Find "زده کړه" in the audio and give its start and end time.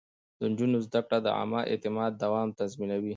0.85-1.17